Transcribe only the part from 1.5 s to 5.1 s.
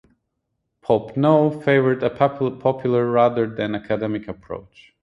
favored a popular-rather than academic-approach.